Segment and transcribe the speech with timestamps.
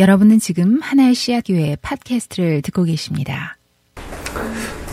[0.00, 3.58] 여러분은 지금 하나의 씨앗교회 팟캐스트를 듣고 계십니다.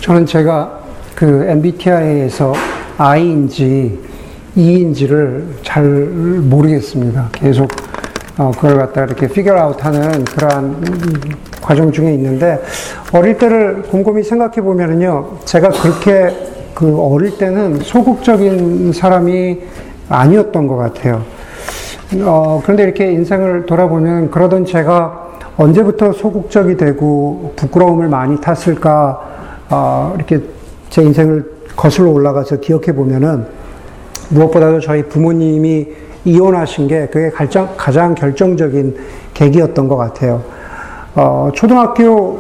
[0.01, 0.83] 저는 제가
[1.15, 2.53] 그 MBTI에서
[2.97, 3.97] I인지
[4.57, 7.29] E인지를 잘 모르겠습니다.
[7.31, 7.71] 계속
[8.37, 10.83] 어, 그걸 갖다가 이렇게 피겨 아웃 하는 그러한
[11.61, 12.61] 과정 중에 있는데
[13.13, 16.35] 어릴 때를 곰곰이 생각해 보면은요, 제가 그렇게
[16.75, 19.57] 그 어릴 때는 소극적인 사람이
[20.09, 21.36] 아니었던 것 같아요.
[22.15, 29.19] 어, 그런데 이렇게 인생을 돌아보면 그러던 제가 언제부터 소극적이 되고 부끄러움을 많이 탔을까,
[29.69, 30.41] 어, 이렇게
[30.89, 33.45] 제 인생을 거슬러 올라가서 기억해 보면은
[34.29, 35.87] 무엇보다도 저희 부모님이
[36.23, 38.97] 이혼하신 게 그게 가장, 가장 결정적인
[39.33, 40.43] 계기였던 것 같아요.
[41.15, 42.39] 어, 초등학교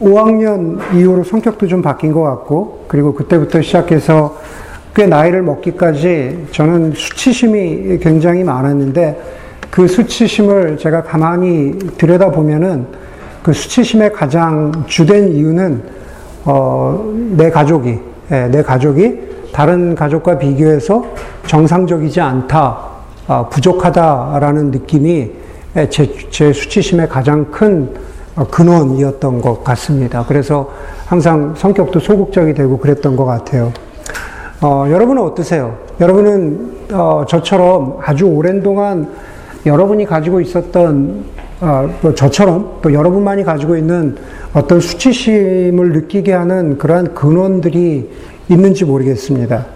[0.00, 4.36] 5학년 이후로 성격도 좀 바뀐 것 같고, 그리고 그때부터 시작해서
[4.94, 9.20] 꽤 나이를 먹기까지 저는 수치심이 굉장히 많았는데
[9.70, 12.86] 그 수치심을 제가 가만히 들여다보면은
[13.42, 15.82] 그 수치심의 가장 주된 이유는
[16.44, 17.98] 어, 내 가족이
[18.30, 21.04] 예, 내 가족이 다른 가족과 비교해서
[21.46, 22.78] 정상적이지 않다,
[23.28, 25.30] 어, 부족하다라는 느낌이
[25.76, 27.94] 예, 제, 제 수치심의 가장 큰
[28.36, 30.24] 어, 근원이었던 것 같습니다.
[30.26, 30.70] 그래서
[31.06, 33.72] 항상 성격도 소극적이 되고 그랬던 것 같아요.
[34.64, 35.76] 어, 여러분은 어떠세요?
[36.00, 39.08] 여러분은 어, 저처럼 아주 오랜 동안
[39.66, 41.24] 여러분이 가지고 있었던
[41.60, 44.14] 어, 뭐 저처럼 또 여러분만이 가지고 있는
[44.54, 48.08] 어떤 수치심을 느끼게 하는 그러한 근원들이
[48.48, 49.66] 있는지 모르겠습니다.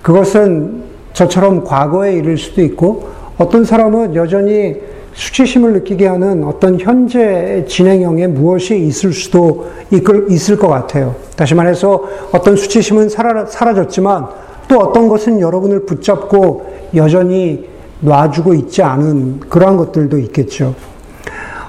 [0.00, 4.76] 그것은 저처럼 과거의 일일 수도 있고 어떤 사람은 여전히
[5.20, 9.68] 수치심을 느끼게 하는 어떤 현재 진행형에 무엇이 있을 수도
[10.30, 11.14] 있을 것 같아요.
[11.36, 14.28] 다시 말해서 어떤 수치심은 사라졌지만
[14.66, 17.68] 또 어떤 것은 여러분을 붙잡고 여전히
[18.00, 20.74] 놔주고 있지 않은 그러한 것들도 있겠죠.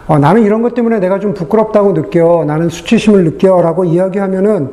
[0.08, 2.46] 어, 나는 이런 것 때문에 내가 좀 부끄럽다고 느껴.
[2.48, 3.62] 나는 수치심을 느껴.
[3.62, 4.70] 라고 이야기하면은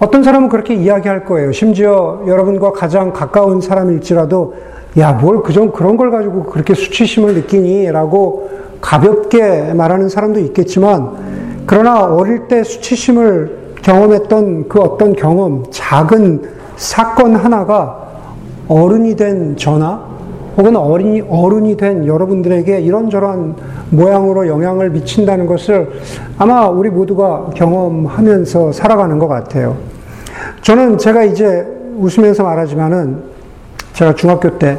[0.00, 1.50] 어떤 사람은 그렇게 이야기할 거예요.
[1.52, 4.54] 심지어 여러분과 가장 가까운 사람일지라도
[4.98, 7.90] 야, 뭘 그전 그런 걸 가지고 그렇게 수치심을 느끼니?
[7.90, 16.42] 라고 가볍게 말하는 사람도 있겠지만, 그러나 어릴 때 수치심을 경험했던 그 어떤 경험, 작은
[16.76, 18.10] 사건 하나가
[18.68, 20.12] 어른이 된 저나,
[20.58, 23.56] 혹은 어린이, 어른이 된 여러분들에게 이런저런
[23.90, 25.90] 모양으로 영향을 미친다는 것을
[26.36, 29.76] 아마 우리 모두가 경험하면서 살아가는 것 같아요.
[30.60, 31.66] 저는 제가 이제
[31.96, 33.31] 웃으면서 말하지만은
[33.94, 34.78] 제가 중학교 때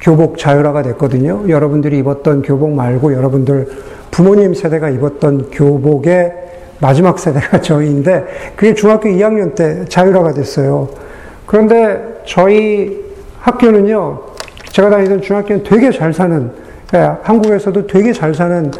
[0.00, 1.48] 교복 자율화가 됐거든요.
[1.48, 3.68] 여러분들이 입었던 교복 말고 여러분들
[4.10, 6.32] 부모님 세대가 입었던 교복의
[6.80, 10.88] 마지막 세대가 저희인데 그게 중학교 2학년 때 자율화가 됐어요.
[11.46, 13.04] 그런데 저희
[13.40, 14.20] 학교는요,
[14.72, 16.50] 제가 다니던 중학교는 되게 잘 사는,
[16.94, 18.70] 예, 한국에서도 되게 잘 사는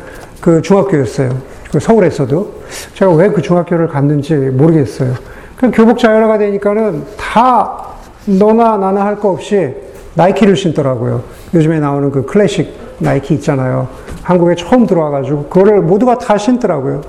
[0.40, 1.30] 그 중학교였어요.
[1.70, 2.54] 그 서울에서도.
[2.94, 5.14] 제가 왜 그 중학교를 갔는지 모르겠어요.
[5.56, 7.85] 그 교복 자율화가 되니까는 다
[8.26, 9.74] 너나 나나 할 거 없이
[10.14, 11.22] 나이키를 신더라고요.
[11.54, 13.88] 요즘에 나오는 그 클래식 나이키 있잖아요.
[14.22, 17.02] 한국에 처음 들어와가지고 그거를 모두가 다 신더라고요.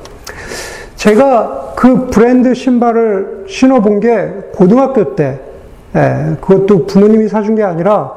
[0.96, 5.40] 제가 그 브랜드 신발을 신어본 게 고등학교 때,
[5.96, 8.12] 예, 그것도 부모님이 사준 게 아니라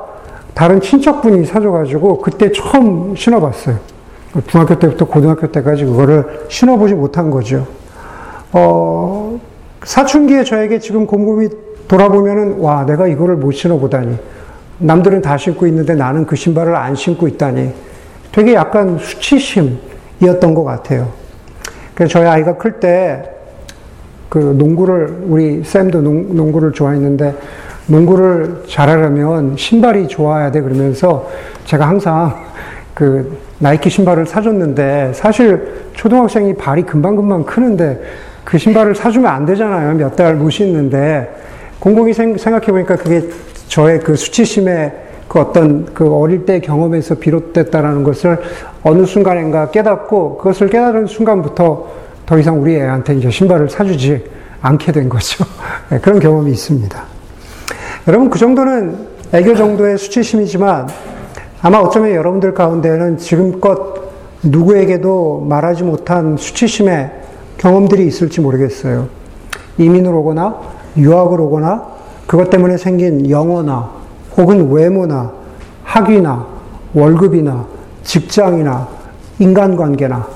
[0.55, 3.77] 다른 친척분이 사줘가지고 그때 처음 신어봤어요.
[4.47, 7.67] 중학교 때부터 고등학교 때까지 그거를 신어보지 못한 거죠.
[8.53, 9.41] 어,
[9.85, 11.49] 사춘기에 저에게 지금 곰곰이
[11.91, 14.17] 돌아보면은, 와, 내가 이거를 못 신어보다니.
[14.79, 17.73] 남들은 다 신고 있는데 나는 그 신발을 안 신고 있다니.
[18.31, 21.09] 되게 약간 수치심이었던 것 같아요.
[21.97, 23.29] 그래서 저희 아이가 클 때,
[24.29, 27.35] 그 농구를, 우리 쌤도 농, 농구를 좋아했는데,
[27.89, 30.61] 농구를 잘하려면 신발이 좋아야 돼.
[30.61, 31.29] 그러면서
[31.65, 32.37] 제가 항상
[32.95, 38.01] 그 나이키 신발을 사줬는데, 사실 초등학생이 발이 금방금방 크는데,
[38.45, 39.93] 그 신발을 사주면 안 되잖아요.
[39.95, 41.40] 몇 달 못 신는데.
[41.81, 43.29] 곰곰이 생각해 보니까 그게
[43.69, 44.93] 저의 그 수치심의
[45.29, 48.39] 그 어떤 그 어릴 때 경험에서 비롯됐다라는 것을
[48.83, 51.89] 어느 순간인가 깨닫고 그것을 깨달은 순간부터
[52.27, 54.25] 더 이상 우리 애한테 이제 신발을 사주지
[54.61, 55.45] 않게 된 거죠.
[55.91, 57.03] 네, 그런 경험이 있습니다.
[58.09, 60.89] 여러분 그 정도는 애교 정도의 수치심이지만
[61.63, 64.01] 아마 어쩌면 여러분들 가운데는 지금껏
[64.43, 67.11] 누구에게도 말하지 못한 수치심의
[67.59, 69.09] 경험들이 있을지 모르겠어요.
[69.79, 71.87] 이민을 오거나 유학을 오거나
[72.27, 73.91] 그것 때문에 생긴 영어나
[74.37, 75.33] 혹은 외모나
[75.85, 76.47] 학위나
[76.95, 77.67] 월급이나
[78.03, 78.89] 직장이나
[79.39, 80.29] 인간관계나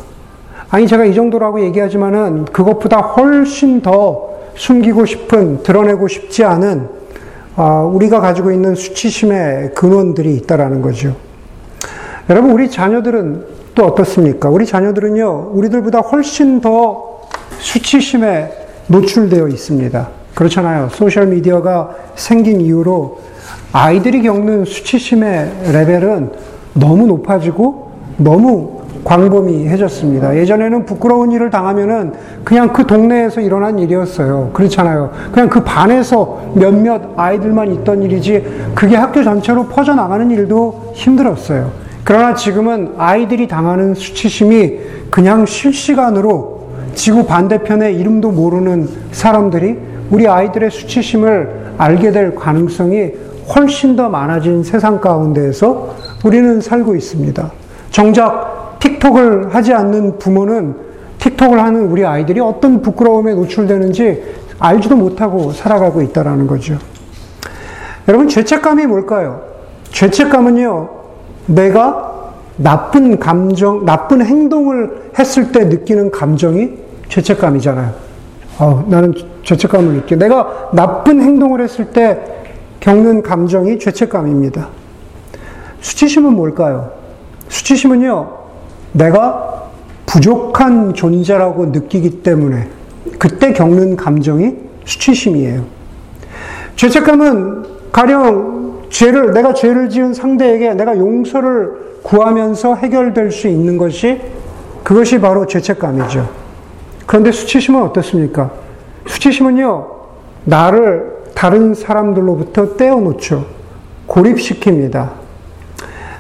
[0.71, 6.89] 아니 제가 이 정도라고 얘기하지만은 그것보다 훨씬 더 숨기고 싶은 드러내고 싶지 않은
[7.57, 11.15] 아, 우리가 가지고 있는 수치심의 근원들이 있다라는 거죠.
[12.29, 14.49] 여러분 우리 자녀들은 또 어떻습니까?
[14.49, 17.21] 우리 자녀들은요, 우리들보다 훨씬 더
[17.59, 18.53] 수치심에
[18.87, 20.09] 노출되어 있습니다.
[20.35, 20.89] 그렇잖아요.
[20.91, 23.19] 소셜미디어가 생긴 이후로
[23.73, 26.31] 아이들이 겪는 수치심의 레벨은
[26.75, 30.37] 너무 높아지고 너무 광범위해졌습니다.
[30.37, 34.51] 예전에는 부끄러운 일을 당하면은 그냥 그 동네에서 일어난 일이었어요.
[34.55, 35.11] 그렇잖아요.
[35.31, 41.71] 그냥 그 반에서 몇몇 아이들만 있던 일이지 그게 학교 전체로 퍼져나가는 일도 힘들었어요.
[42.03, 44.79] 그러나 지금은 아이들이 당하는 수치심이
[45.11, 46.65] 그냥 실시간으로
[46.95, 53.13] 지구 반대편에 이름도 모르는 사람들이 우리 아이들의 수치심을 알게 될 가능성이
[53.55, 57.51] 훨씬 더 많아진 세상 가운데에서 우리는 살고 있습니다.
[57.91, 60.75] 정작 틱톡을 하지 않는 부모는
[61.19, 64.23] 틱톡을 하는 우리 아이들이 어떤 부끄러움에 노출되는지
[64.59, 66.79] 알지도 못하고 살아가고 있다는 거죠.
[68.09, 69.43] 여러분, 죄책감이 뭘까요?
[69.91, 70.89] 죄책감은요,
[71.47, 76.73] 내가 나쁜 감정, 나쁜 행동을 했을 때 느끼는 감정이
[77.09, 78.04] 죄책감이잖아요.
[78.59, 79.13] 어, 나는
[79.43, 80.17] 죄책감을 느껴.
[80.17, 82.21] 내가 나쁜 행동을 했을 때
[82.81, 84.69] 겪는 감정이 죄책감입니다.
[85.81, 86.93] 수치심은 뭘까요?
[87.49, 88.31] 수치심은요,
[88.93, 89.65] 내가
[90.07, 92.69] 부족한 존재라고 느끼기 때문에
[93.19, 95.65] 그때 겪는 감정이 수치심이에요.
[96.77, 104.21] 죄책감은 가령 죄를, 내가 죄를 지은 상대에게 내가 용서를 구하면서 해결될 수 있는 것이
[104.83, 106.44] 그것이 바로 죄책감이죠.
[107.07, 108.51] 그런데 수치심은 어떻습니까?
[109.07, 109.87] 수치심은요,
[110.45, 113.45] 나를 다른 사람들로부터 떼어놓죠.
[114.07, 115.11] 고립시킵니다.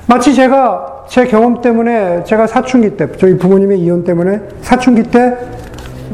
[0.06, 5.36] 마치 제가 제 경험 때문에 제가 사춘기 때, 저희 부모님의 이혼 때문에 사춘기 때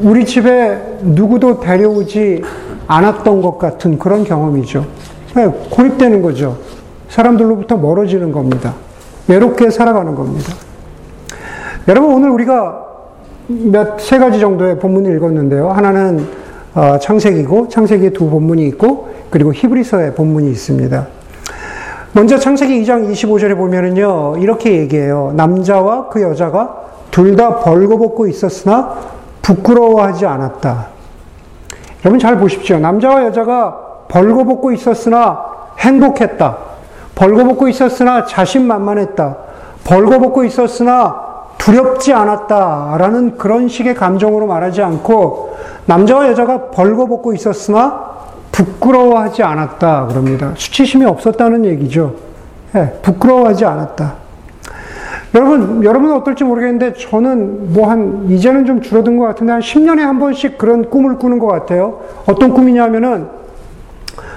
[0.03, 2.43] 우리 집에 누구도 데려오지
[2.87, 4.87] 않았던 것 같은 그런 경험이죠.
[5.35, 6.59] 네, 고립되는 거죠.
[7.09, 8.75] 사람들로부터 멀어지는 겁니다.
[9.29, 10.53] 외롭게 살아가는 겁니다.
[11.89, 12.90] 여러분, 오늘 우리가
[13.51, 15.71] 몇, 세 가지 정도의 본문을 읽었는데요.
[15.71, 16.27] 하나는
[16.75, 21.07] 어, 창세기고, 창세기에 두 본문이 있고, 그리고 히브리서의 본문이 있습니다.
[22.13, 25.33] 먼저 창세기 2장 25절에 보면은요, 이렇게 얘기해요.
[25.35, 26.77] 남자와 그 여자가
[27.11, 28.95] 둘 다 벌거벗고 있었으나
[29.43, 30.87] 부끄러워하지 않았다.
[32.05, 32.79] 여러분 잘 보십시오.
[32.79, 33.77] 남자와 여자가
[34.09, 35.45] 벌거벗고 있었으나
[35.79, 36.57] 행복했다.
[37.17, 39.37] 벌거벗고 있었으나 자신만만했다.
[39.85, 41.30] 벌거벗고 있었으나
[41.71, 42.97] 두렵지 않았다.
[42.99, 45.57] 라는 그런 식의 감정으로 말하지 않고
[45.87, 48.11] 남자와 여자가 벌거벗고 있었으나
[48.51, 50.09] 부끄러워하지 않았다.
[50.09, 50.53] 그럽니다.
[50.57, 52.15] 수치심이 없었다는 얘기죠.
[52.73, 54.15] 네, 부끄러워하지 않았다.
[55.37, 60.19] 여러분, 여러분은 어떨지 모르겠는데 저는 뭐 한, 이제는 좀 줄어든 것 같은데 한 10년에 한
[60.19, 62.01] 번씩 그런 꿈을 꾸는 것 같아요.
[62.27, 63.29] 어떤 꿈이냐면은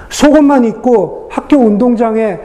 [0.08, 2.38] 속옷만 입고 학교 운동장에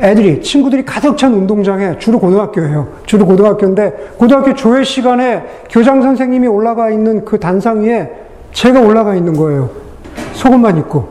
[0.00, 2.88] 애들이, 친구들이 가득 찬 운동장에, 주로 고등학교예요.
[3.06, 8.10] 주로 고등학교인데, 고등학교 조회 시간에 교장 선생님이 올라가 있는 그 단상 위에
[8.52, 9.70] 제가 올라가 있는 거예요.
[10.32, 11.08] 속옷만 입고.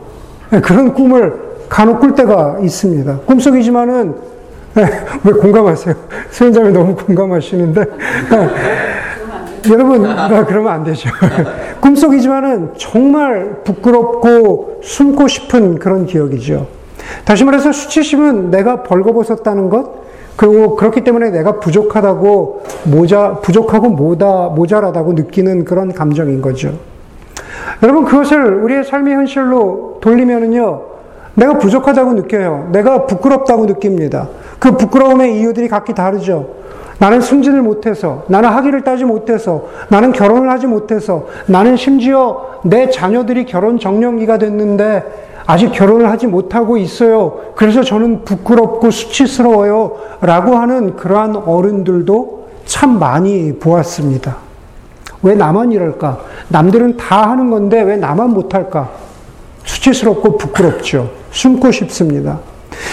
[0.50, 1.34] 네, 그런 꿈을
[1.68, 3.20] 간혹 꿀 때가 있습니다.
[3.20, 4.14] 꿈속이지만은,
[4.74, 4.84] 네,
[5.24, 5.94] 왜 공감하세요?
[6.30, 7.84] 수현자님 너무 공감하시는데.
[7.84, 8.48] 네,
[9.70, 11.08] 여러분, 아, 그러면 안 되죠.
[11.80, 16.66] 꿈속이지만은 정말 부끄럽고 숨고 싶은 그런 기억이죠.
[17.24, 20.04] 다시 말해서 수치심은 내가 벌거벗었다는 것,
[20.36, 26.72] 그리고 그렇기 때문에 내가 부족하다고 모자, 부족하고 모다, 모자라다고 느끼는 그런 감정인 거죠.
[27.82, 30.82] 여러분, 그것을 우리의 삶의 현실로 돌리면은요,
[31.34, 32.68] 내가 부족하다고 느껴요.
[32.72, 34.28] 내가 부끄럽다고 느낍니다.
[34.58, 36.64] 그 부끄러움의 이유들이 각기 다르죠.
[36.98, 43.46] 나는 승진을 못해서, 나는 학위를 따지 못해서, 나는 결혼을 하지 못해서, 나는 심지어 내 자녀들이
[43.46, 45.02] 결혼 정년기가 됐는데,
[45.46, 47.40] 아직 결혼을 하지 못하고 있어요.
[47.54, 49.96] 그래서 저는 부끄럽고 수치스러워요.
[50.20, 54.36] 라고 하는 그러한 어른들도 참 많이 보았습니다.
[55.22, 56.20] 왜 나만 이럴까?
[56.48, 58.90] 남들은 다 하는 건데 왜 나만 못할까?
[59.64, 61.10] 수치스럽고 부끄럽죠.
[61.30, 62.40] 숨고 싶습니다.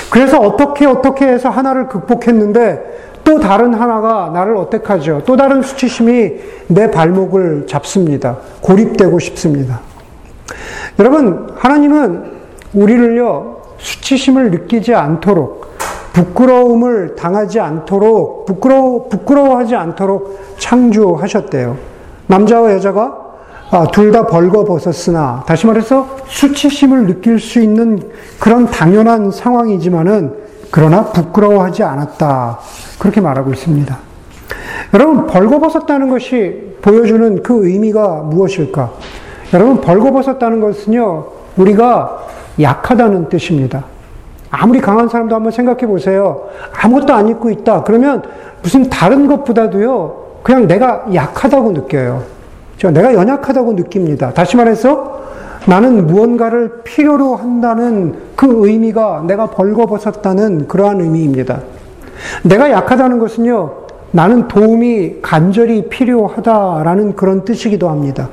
[0.09, 5.21] 그래서 어떻게 어떻게 해서 하나를 극복했는데 또 다른 하나가 나를 어택하죠.
[5.25, 6.33] 또 다른 수치심이
[6.67, 8.37] 내 발목을 잡습니다.
[8.61, 9.79] 고립되고 싶습니다.
[10.99, 12.40] 여러분, 하나님은
[12.73, 15.77] 우리를요, 수치심을 느끼지 않도록,
[16.13, 21.77] 부끄러움을 당하지 않도록, 부끄러워, 부끄러워하지 않도록 창조하셨대요.
[22.27, 23.17] 남자와 여자가
[23.73, 28.01] 아, 둘 다 벌거벗었으나, 다시 말해서 수치심을 느낄 수 있는
[28.37, 30.35] 그런 당연한 상황이지만은,
[30.71, 32.59] 그러나 부끄러워하지 않았다.
[32.99, 33.97] 그렇게 말하고 있습니다.
[34.93, 38.91] 여러분, 벌거벗었다는 것이 보여주는 그 의미가 무엇일까?
[39.53, 41.25] 여러분, 벌거벗었다는 것은요,
[41.55, 42.25] 우리가
[42.59, 43.85] 약하다는 뜻입니다.
[44.49, 46.49] 아무리 강한 사람도 한번 생각해 보세요.
[46.83, 47.83] 아무것도 안 입고 있다.
[47.83, 48.21] 그러면
[48.61, 52.23] 무슨 다른 것보다도요, 그냥 내가 약하다고 느껴요.
[52.93, 54.33] 내가 연약하다고 느낍니다.
[54.33, 55.21] 다시 말해서
[55.67, 61.59] 나는 무언가를 필요로 한다는 그 의미가 내가 벌거벗었다는 그러한 의미입니다.
[62.43, 63.71] 내가 약하다는 것은요,
[64.11, 68.29] 나는 도움이 간절히 필요하다라는 그런 뜻이기도 합니다.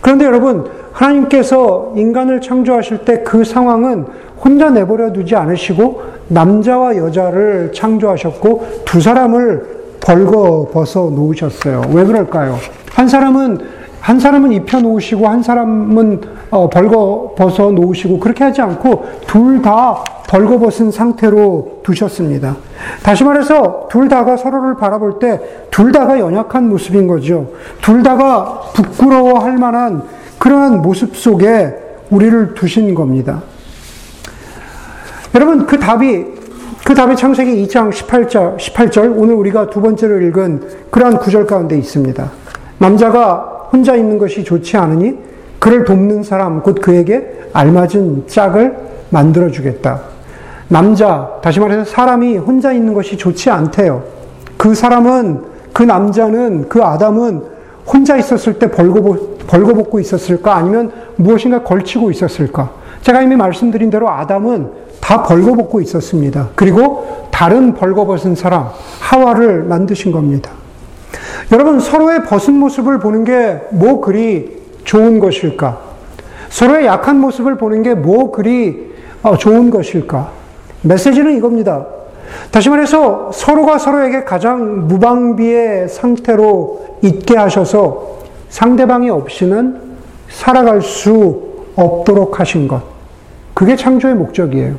[0.00, 4.06] 그런데 여러분, 하나님께서 인간을 창조하실 때 그 상황은
[4.42, 11.82] 혼자 내버려 두지 않으시고 남자와 여자를 창조하셨고 두 사람을 벌거 벗어 놓으셨어요.
[11.92, 12.56] 왜 그럴까요?
[12.94, 13.58] 한 사람은
[14.00, 20.02] 한 사람은 입혀 놓으시고 한 사람은 어, 벌거 벗어 놓으시고 그렇게 하지 않고 둘 다
[20.26, 22.56] 벌거 벗은 상태로 두셨습니다.
[23.02, 25.38] 다시 말해서 둘 다가 서로를 바라볼 때
[25.70, 27.48] 둘 다가 연약한 모습인 거죠.
[27.82, 30.02] 둘 다가 부끄러워할 만한
[30.40, 31.74] 그러한 모습 속에
[32.08, 33.42] 우리를 두신 겁니다.
[35.34, 36.24] 여러분, 그 답이,
[36.82, 42.30] 그 답이 창세기 2장 18절, 18절, 오늘 우리가 두 번째로 읽은 그러한 구절 가운데 있습니다.
[42.78, 45.18] 남자가 혼자 있는 것이 좋지 않으니
[45.58, 48.76] 그를 돕는 사람, 곧 그에게 알맞은 짝을
[49.10, 50.00] 만들어주겠다.
[50.68, 54.02] 남자, 다시 말해서 사람이 혼자 있는 것이 좋지 않대요.
[54.56, 55.44] 그 사람은,
[55.74, 57.59] 그 남자는, 그 아담은
[57.92, 60.56] 혼자 있었을 때 벌거벗, 벌거벗고 있었을까?
[60.56, 62.70] 아니면 무엇인가 걸치고 있었을까?
[63.02, 64.70] 제가 이미 말씀드린 대로 아담은
[65.00, 66.50] 다 벌거벗고 있었습니다.
[66.54, 68.68] 그리고 다른 벌거벗은 사람,
[69.00, 70.50] 하와를 만드신 겁니다.
[71.52, 75.80] 여러분, 서로의 벗은 모습을 보는 게 뭐 그리 좋은 것일까?
[76.48, 78.90] 서로의 약한 모습을 보는 게 뭐 그리
[79.22, 80.30] 어, 좋은 것일까?
[80.82, 81.86] 메시지는 이겁니다.
[82.50, 88.18] 다시 말해서 서로가 서로에게 가장 무방비의 상태로 있게 하셔서
[88.48, 89.80] 상대방이 없이는
[90.28, 91.42] 살아갈 수
[91.76, 92.82] 없도록 하신 것.
[93.54, 94.74] 그게 창조의 목적이에요.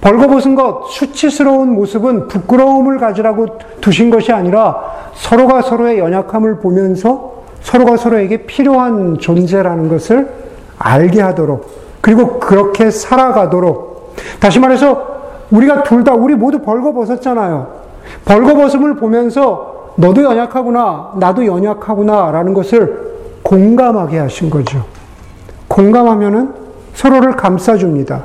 [0.00, 4.82] 벌거벗은 것, 수치스러운 모습은 부끄러움을 가지라고 두신 것이 아니라
[5.14, 10.30] 서로가 서로의 연약함을 보면서 서로가 서로에게 필요한 존재라는 것을
[10.78, 11.68] 알게 하도록
[12.00, 15.19] 그리고 그렇게 살아가도록 다시 말해서
[15.50, 17.80] 우리가 둘 다 우리 모두 벌거벗었잖아요.
[18.24, 23.10] 벌거벗음을 보면서 너도 연약하구나, 나도 연약하구나라는 것을
[23.42, 24.84] 공감하게 하신 거죠.
[25.68, 26.52] 공감하면은
[26.94, 28.24] 서로를 감싸줍니다.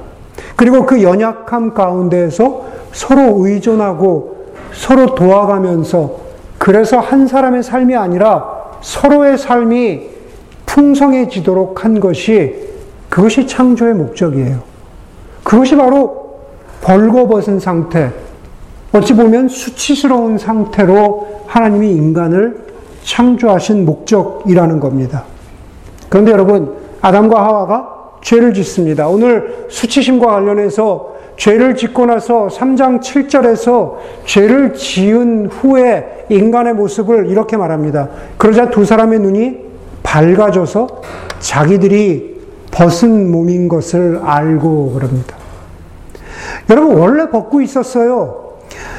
[0.56, 4.36] 그리고 그 연약함 가운데에서 서로 의존하고
[4.74, 6.12] 서로 도와가면서
[6.58, 8.46] 그래서 한 사람의 삶이 아니라
[8.82, 10.10] 서로의 삶이
[10.66, 12.56] 풍성해지도록 한 것이
[13.10, 14.60] 그것이 창조의 목적이에요.
[15.44, 16.25] 그것이 바로
[16.86, 18.12] 벌거벗은 상태,
[18.92, 22.64] 어찌 보면 수치스러운 상태로 하나님이 인간을
[23.04, 25.24] 창조하신 목적이라는 겁니다.
[26.10, 27.90] 그런데 여러분, 아담과 하와가
[28.22, 29.08] 죄를 짓습니다.
[29.08, 38.10] 오늘 수치심과 관련해서 죄를 짓고 나서 3장 7절에서 죄를 지은 후에 인간의 모습을 이렇게 말합니다.
[38.38, 39.58] 그러자 두 사람의 눈이
[40.04, 41.02] 밝아져서
[41.40, 42.36] 자기들이
[42.70, 45.45] 벗은 몸인 것을 알고 그럽니다.
[46.70, 48.56] 여러분, 원래 벗고 있었어요.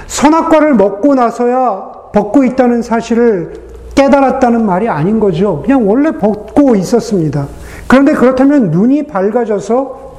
[0.07, 5.63] 선악과를 먹고 나서야 벗고 있다는 사실을 깨달았다는 말이 아닌 거죠.
[5.63, 7.47] 그냥 원래 벗고 있었습니다.
[7.87, 10.17] 그런데 그렇다면 눈이 밝아져서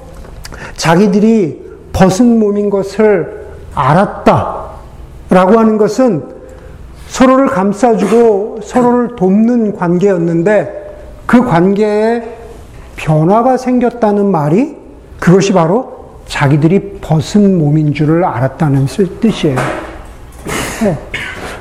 [0.75, 4.68] 자기들이 벗은 몸인 것을 알았다.
[5.30, 6.24] 라고 하는 것은
[7.08, 12.38] 서로를 감싸주고 서로를 돕는 관계였는데 그 관계에
[12.96, 14.77] 변화가 생겼다는 말이
[15.20, 15.97] 그것이 바로
[16.27, 18.86] 자기들이 벗은 몸인 줄을 알았다는
[19.19, 19.55] 뜻이에요.
[20.84, 20.98] 네.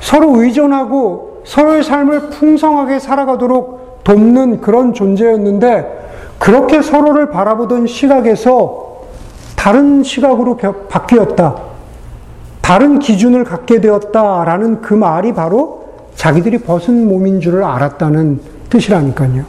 [0.01, 8.87] 서로 의존하고 서로의 삶을 풍성하게 살아가도록 돕는 그런 존재였는데 그렇게 서로를 바라보던 시각에서
[9.57, 10.57] 다른 시각으로
[10.89, 11.57] 바뀌었다.
[12.61, 19.45] 다른 기준을 갖게 되었다라는 그 말이 바로 자기들이 벗은 몸인 줄을 알았다는 뜻이라니까요.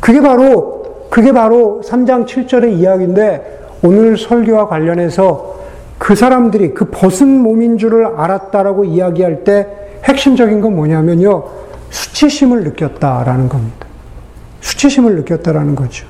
[0.00, 5.54] 그게 바로, 그게 바로 3장 7절의 이야기인데 오늘 설교와 관련해서
[5.98, 9.68] 그 사람들이 그 벗은 몸인 줄을 알았다라고 이야기할 때
[10.04, 11.44] 핵심적인 건 뭐냐면요.
[11.90, 13.86] 수치심을 느꼈다라는 겁니다.
[14.60, 16.04] 수치심을 느꼈다라는 거죠.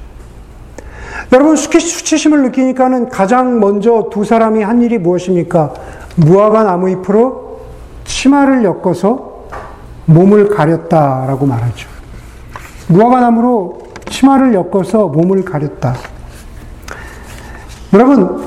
[1.32, 5.74] 여러분, 수치심을 느끼니까는 가장 먼저 두 사람이 한 일이 무엇입니까?
[6.16, 7.60] 무화과 나무 잎으로
[8.04, 9.44] 치마를 엮어서
[10.06, 11.88] 몸을 가렸다라고 말하죠.
[12.88, 15.94] 무화과 나무로 치마를 엮어서 몸을 가렸다.
[17.96, 18.42] 여러분,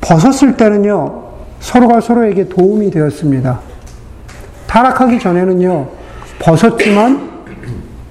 [0.00, 1.24] 벗었을 때는요,
[1.60, 3.60] 서로가 서로에게 도움이 되었습니다.
[4.66, 5.88] 타락하기 전에는요,
[6.38, 7.28] 벗었지만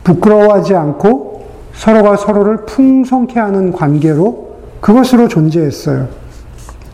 [0.03, 6.09] 부끄러워하지 않고 서로가 서로를 풍성케 하는 관계로 그것으로 존재했어요.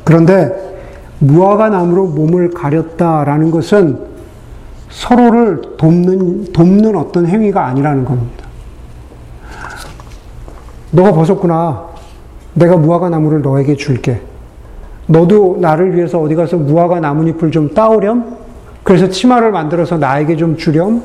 [0.06, 0.80] 그런데
[1.20, 4.00] 무화과 나무로 몸을 가렸다라는 것은
[4.90, 8.46] 서로를 돕는, 돕는 어떤 행위가 아니라는 겁니다.
[10.92, 11.93] 너가 벗었구나.
[12.53, 14.22] 내가 무화과 나무를 너에게 줄게.
[15.07, 18.38] 너도 나를 위해서 어디 가서 무화과 나뭇잎을 좀 따오렴?
[18.83, 21.01] 그래서 치마를 만들어서 나에게 좀 주렴?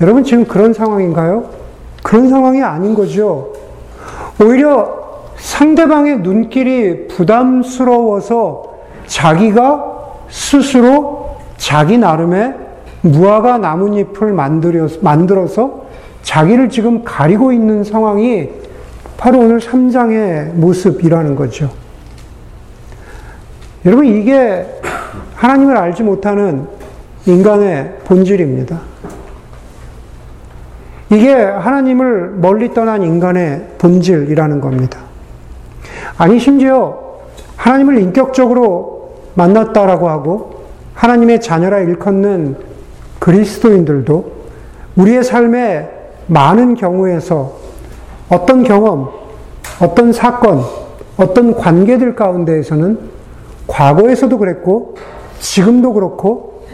[0.00, 1.50] 여러분 지금 그런 상황인가요?
[2.02, 3.52] 그런 상황이 아닌 거죠.
[4.42, 8.74] 오히려 상대방의 눈길이 부담스러워서
[9.06, 9.96] 자기가
[10.28, 12.54] 스스로 자기 나름의
[13.02, 14.32] 무화과 나뭇잎을
[15.00, 15.86] 만들어서
[16.22, 18.48] 자기를 지금 가리고 있는 상황이
[19.16, 21.70] 바로 오늘 3장의 모습이라는 거죠.
[23.84, 24.66] 여러분, 이게
[25.34, 26.66] 하나님을 알지 못하는
[27.26, 28.80] 인간의 본질입니다.
[31.10, 35.00] 이게 하나님을 멀리 떠난 인간의 본질이라는 겁니다.
[36.18, 36.98] 아니, 심지어
[37.56, 42.56] 하나님을 인격적으로 만났다라고 하고 하나님의 자녀라 일컫는
[43.18, 44.32] 그리스도인들도
[44.96, 45.90] 우리의 삶의
[46.26, 47.65] 많은 경우에서
[48.28, 49.10] 어떤 경험,
[49.80, 50.62] 어떤 사건,
[51.16, 52.98] 어떤 관계들 가운데에서는
[53.66, 54.96] 과거에서도 그랬고
[55.38, 56.66] 지금도 그렇고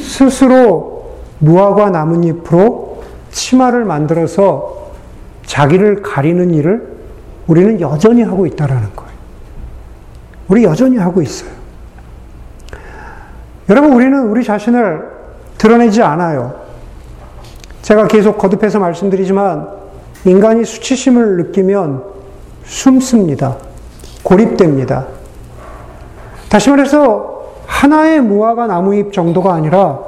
[0.00, 4.90] 스스로 무화과 나뭇잎으로 치마를 만들어서
[5.44, 6.96] 자기를 가리는 일을
[7.46, 9.12] 우리는 여전히 하고 있다라는 거예요.
[10.48, 11.50] 우리 여전히 하고 있어요.
[13.68, 15.02] 여러분, 우리는 우리 자신을
[15.58, 16.54] 드러내지 않아요.
[17.82, 19.68] 제가 계속 거듭해서 말씀드리지만,
[20.26, 22.02] 인간이 수치심을 느끼면
[22.64, 23.56] 숨습니다.
[24.24, 25.06] 고립됩니다.
[26.48, 30.00] 다시 말해서, 하나의 무화과 나무잎 정도가 아니라,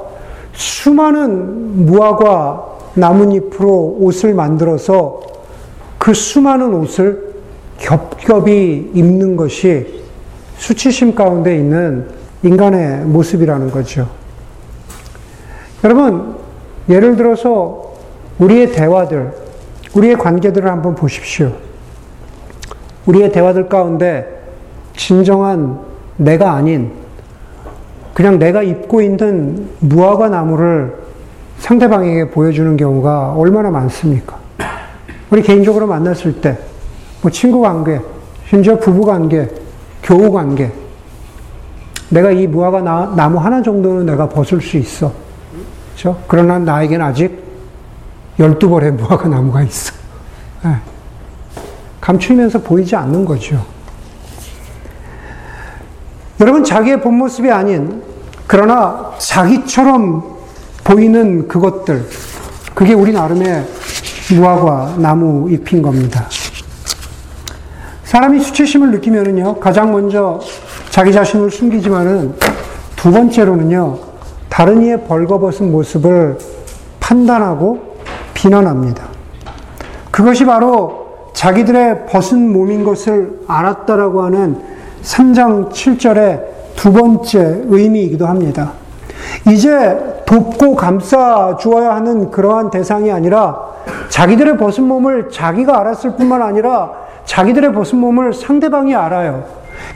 [0.51, 5.21] 수많은 무화과 나뭇잎으로 옷을 만들어서
[5.97, 7.33] 그 수많은 옷을
[7.77, 10.03] 겹겹이 입는 것이
[10.57, 12.07] 수치심 가운데 있는
[12.43, 14.09] 인간의 모습이라는 거죠.
[15.85, 16.35] 여러분,
[16.89, 17.93] 예를 들어서
[18.39, 19.33] 우리의 대화들,
[19.93, 21.51] 우리의 관계들을 한번 보십시오.
[23.05, 24.41] 우리의 대화들 가운데
[24.95, 25.79] 진정한
[26.17, 26.91] 내가 아닌
[28.13, 30.93] 그냥 내가 입고 있는 무화과 나무를
[31.59, 34.37] 상대방에게 보여주는 경우가 얼마나 많습니까?
[35.29, 36.57] 우리 개인적으로 만났을 때,
[37.21, 38.01] 뭐 친구 관계,
[38.47, 39.47] 심지어 부부 관계,
[40.03, 40.71] 교우 관계.
[42.09, 45.13] 내가 이 무화과 나, 나무 하나 정도는 내가 벗을 수 있어.
[45.93, 46.19] 그렇죠?
[46.27, 47.48] 그러나 나에겐 아직
[48.39, 49.93] 12벌의 무화과 나무가 있어.
[50.63, 50.75] 네.
[51.99, 53.63] 감추면서 보이지 않는 거죠.
[56.39, 58.01] 여러분, 자기의 본 모습이 아닌,
[58.47, 60.37] 그러나 자기처럼
[60.85, 62.07] 보이는 그것들,
[62.73, 63.67] 그게 우리 나름의
[64.33, 66.25] 무화과 나무 잎인 겁니다.
[68.05, 70.39] 사람이 수치심을 느끼면은요, 가장 먼저
[70.89, 72.35] 자기 자신을 숨기지만은
[72.95, 73.99] 두 번째로는요,
[74.47, 76.37] 다른 이의 벌거벗은 모습을
[76.99, 77.88] 판단하고
[78.39, 79.03] 비난합니다.
[80.11, 84.61] 그것이 바로 자기들의 벗은 몸인 것을 알았다라고 하는
[85.03, 86.43] 3장 7절의
[86.75, 88.71] 두 번째 의미이기도 합니다.
[89.47, 93.59] 이제 돕고 감싸 주어야 하는 그러한 대상이 아니라
[94.07, 96.91] 자기들의 벗은 몸을 자기가 알았을 뿐만 아니라
[97.25, 99.43] 자기들의 벗은 몸을 상대방이 알아요.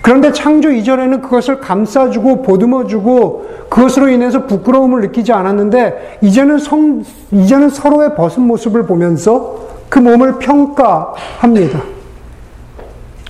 [0.03, 8.13] 그런데 창조 이전에는 그것을 감싸주고 보듬어주고 그것으로 인해서 부끄러움을 느끼지 않았는데 이제는 성, 이제는 서로의
[8.13, 11.81] 벗은 모습을 보면서 그 몸을 평가합니다.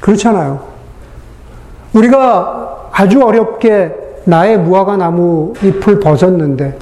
[0.01, 0.61] 그렇잖아요.
[1.93, 6.79] 우리가 아주 어렵게 나의 무화과 나무 잎을 벗었는데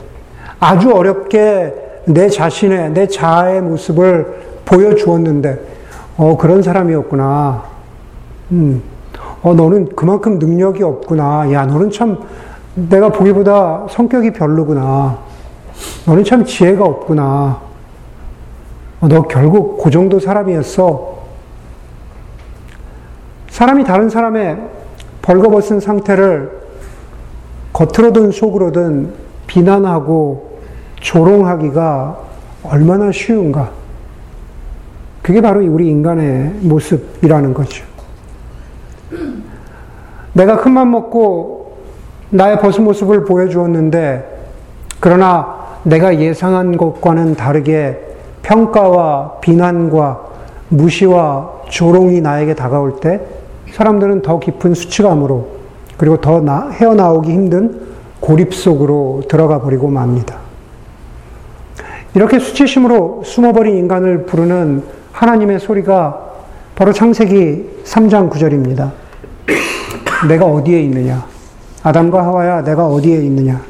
[0.62, 1.74] 아주 어렵게
[2.06, 5.60] 내 자신의, 내 자아의 모습을 보여주었는데
[6.16, 7.64] 어, 그런 사람이었구나.
[8.54, 8.91] 음,
[9.42, 11.52] 어, 너는 그만큼 능력이 없구나.
[11.52, 12.20] 야, 너는 참,
[12.76, 15.18] 내가 보기보다 성격이 별로구나.
[16.06, 17.60] 너는 참 지혜가 없구나.
[19.02, 21.22] 어, 너 결국 그 정도 사람이었어.
[23.50, 24.58] 사람이 다른 사람의
[25.22, 26.62] 벌거벗은 상태를
[27.74, 29.14] 겉으로든 속으로든
[29.48, 30.60] 비난하고
[31.00, 32.18] 조롱하기가
[32.64, 33.72] 얼마나 쉬운가.
[35.22, 37.91] 그게 바로 우리 인간의 모습이라는 거죠.
[40.34, 41.78] 내가 큰맘 먹고
[42.30, 44.42] 나의 벗은 모습을 보여주었는데,
[45.00, 48.00] 그러나 내가 예상한 것과는 다르게
[48.44, 50.22] 평가와 비난과
[50.70, 53.22] 무시와 조롱이 나에게 다가올 때
[53.72, 55.48] 사람들은 더 깊은 수치감으로
[55.98, 57.82] 그리고 더 나, 헤어나오기 힘든
[58.20, 60.38] 고립 속으로 들어가 버리고 맙니다.
[62.14, 66.32] 이렇게 수치심으로 숨어버린 인간을 부르는 하나님의 소리가
[66.76, 69.01] 바로 창세기 3장 9절입니다.
[70.28, 71.26] 내가 어디에 있느냐?
[71.84, 73.62] 아담과 하와야 내가 어디에 있느냐?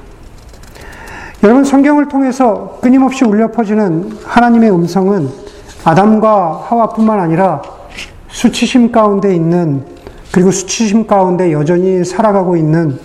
[1.44, 5.30] 여러분 성경을 통해서 끊임없이 울려 퍼지는 하나님의 음성은
[5.84, 7.62] 아담과 하와뿐만 아니라
[8.28, 9.84] 수치심 가운데 있는
[10.32, 13.00] 그리고 수치심 가운데 여전히 살아가고 있는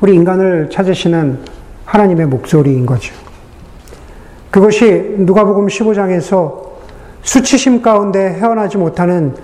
[0.00, 1.38] 우리 인간을 찾으시는
[1.84, 3.14] 하나님의 목소리인 거죠.
[4.50, 6.64] 그것이 누가복음 15장에서
[7.22, 9.34] 수치심 가운데 헤어나지 못하는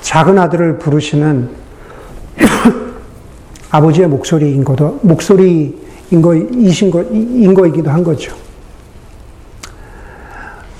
[0.00, 1.59] 작은 아들을 부르시는
[3.70, 8.34] 아버지의 목소리인 거도 목소리인 거이신 거 인 거이기도 한 거죠.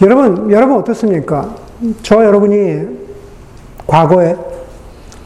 [0.03, 1.55] 여러분 여러분 어떻습니까?
[2.03, 2.87] 저 여러분이
[3.87, 4.37] 과거에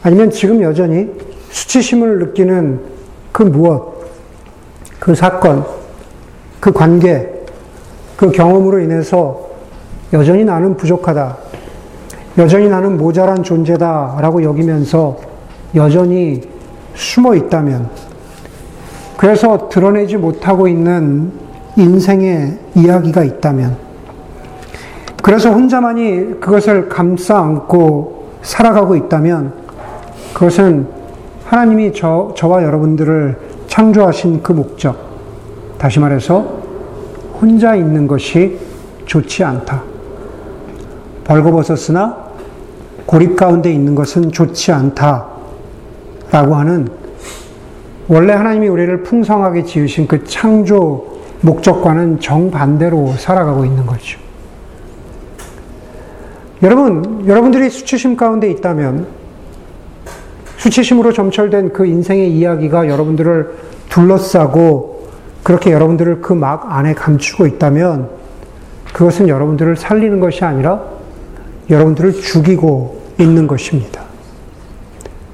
[0.03, 1.09] 아니면 지금 여전히
[1.49, 2.81] 수치심을 느끼는
[3.31, 4.05] 그 무엇,
[4.99, 5.65] 그 사건,
[6.59, 7.29] 그 관계,
[8.17, 9.49] 그 경험으로 인해서
[10.13, 11.37] 여전히 나는 부족하다.
[12.37, 14.17] 여전히 나는 모자란 존재다.
[14.19, 15.17] 라고 여기면서
[15.75, 16.41] 여전히
[16.93, 17.89] 숨어 있다면,
[19.17, 21.31] 그래서 드러내지 못하고 있는
[21.75, 23.77] 인생의 이야기가 있다면,
[25.21, 29.53] 그래서 혼자만이 그것을 감싸 안고 살아가고 있다면,
[30.33, 30.87] 그것은
[31.45, 34.97] 하나님이 저, 저와 여러분들을 창조하신 그 목적,
[35.77, 36.65] 다시 말해서
[37.41, 38.57] 혼자 있는 것이
[39.05, 39.83] 좋지 않다.
[41.25, 42.25] 벌거벗었으나
[43.05, 45.34] 고립 가운데 있는 것은 좋지 않다.
[46.31, 46.87] 라고 하는
[48.07, 54.19] 원래 하나님이 우리를 풍성하게 지으신 그 창조 목적과는 정반대로 살아가고 있는 거죠.
[56.63, 59.07] 여러분, 여러분들이 수치심 가운데 있다면
[60.57, 63.55] 수치심으로 점철된 그 인생의 이야기가 여러분들을
[63.89, 65.07] 둘러싸고
[65.43, 68.09] 그렇게 여러분들을 그 막 안에 감추고 있다면
[68.93, 70.81] 그것은 여러분들을 살리는 것이 아니라
[71.69, 74.04] 여러분들을 죽이고 있는 것입니다.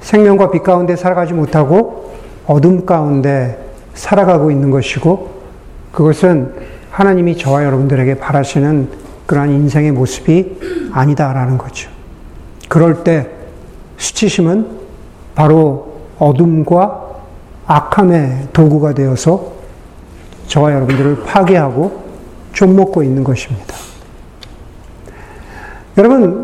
[0.01, 2.11] 생명과 빛 가운데 살아가지 못하고
[2.45, 3.57] 어둠 가운데
[3.93, 5.41] 살아가고 있는 것이고
[5.91, 6.53] 그것은
[6.89, 8.89] 하나님이 저와 여러분들에게 바라시는
[9.25, 11.89] 그러한 인생의 모습이 아니다라는 거죠.
[12.67, 13.29] 그럴 때
[13.97, 14.67] 수치심은
[15.35, 17.09] 바로 어둠과
[17.65, 19.53] 악함의 도구가 되어서
[20.47, 22.03] 저와 여러분들을 파괴하고
[22.51, 23.75] 좀먹고 있는 것입니다.
[25.97, 26.43] 여러분,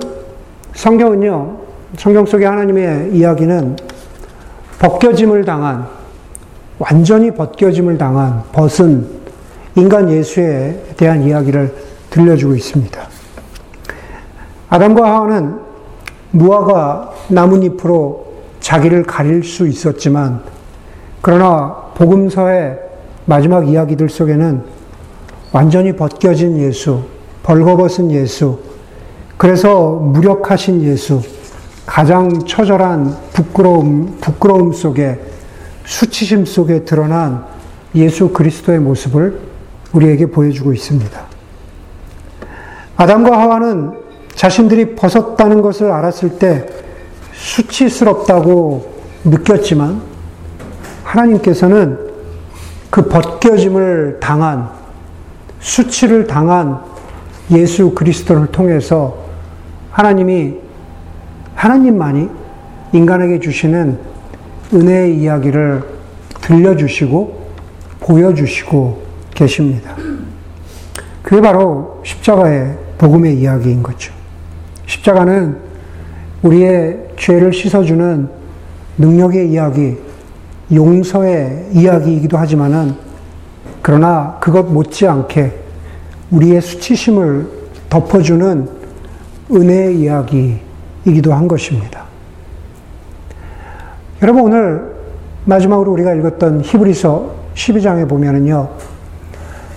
[0.74, 1.67] 성경은요,
[1.98, 3.76] 성경 속의 하나님의 이야기는
[4.78, 5.88] 벗겨짐을 당한,
[6.78, 9.08] 완전히 벗겨짐을 당한, 벗은
[9.76, 11.74] 인간 예수에 대한 이야기를
[12.12, 13.02] 들려주고 있습니다.
[14.70, 15.56] 아담과 하와는
[16.32, 18.28] 무화과 나뭇잎으로
[18.60, 20.42] 자기를 가릴 수 있었지만,
[21.22, 22.78] 그러나 복음서의
[23.26, 24.62] 마지막 이야기들 속에는
[25.52, 27.02] 완전히 벗겨진 예수,
[27.42, 28.60] 벌거벗은 예수,
[29.38, 31.22] 그래서 무력하신 예수,
[31.98, 35.20] 가장 처절한 부끄러움, 부끄러움 속에
[35.84, 37.44] 수치심 속에 드러난
[37.96, 39.40] 예수 그리스도의 모습을
[39.94, 41.20] 우리에게 보여주고 있습니다.
[42.98, 43.94] 아담과 하와는
[44.36, 46.68] 자신들이 벗었다는 것을 알았을 때
[47.34, 50.00] 수치스럽다고 느꼈지만
[51.04, 51.98] 하나님께서는
[52.92, 54.70] 그 벗겨짐을 당한
[55.60, 56.80] 수치를 당한
[57.50, 59.18] 예수 그리스도를 통해서
[59.90, 60.67] 하나님이
[61.58, 62.30] 하나님만이
[62.94, 63.98] 인간에게 주시는
[64.74, 65.84] 은혜의 이야기를
[66.42, 67.48] 들려주시고
[68.00, 69.02] 보여주시고
[69.34, 69.96] 계십니다.
[71.24, 74.14] 그게 바로 십자가의 복음의 이야기인 거죠.
[74.86, 75.58] 십자가는
[76.44, 78.30] 우리의 죄를 씻어주는
[79.00, 79.98] 능력의 이야기,
[80.72, 82.96] 용서의 이야기이기도 하지만은
[83.82, 85.54] 그러나 그것 못지않게
[86.30, 87.48] 우리의 수치심을
[87.90, 88.70] 덮어주는
[89.52, 90.67] 은혜의 이야기
[91.08, 92.04] 이기도 한 것입니다.
[94.22, 94.96] 여러분 오늘
[95.46, 98.70] 마지막으로 우리가 읽었던 히브리서 12장에 보면은요.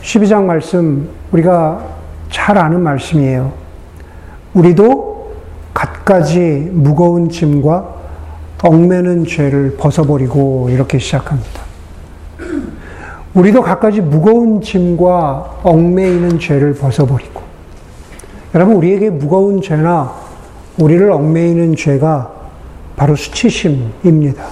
[0.02, 1.84] 12장 말씀 우리가
[2.30, 3.52] 잘 아는 말씀이에요.
[4.54, 5.34] 우리도
[5.72, 7.94] 갖가지 무거운 짐과
[8.62, 11.60] 얽매는 죄를 벗어버리고 이렇게 시작합니다.
[13.34, 17.40] 우리도 갖가지 무거운 짐과 얽매이는 죄를 벗어버리고
[18.56, 20.29] 여러분 우리에게 무거운 죄나
[20.78, 22.30] 우리를 얽매이는 죄가
[22.96, 24.44] 바로 수치심입니다.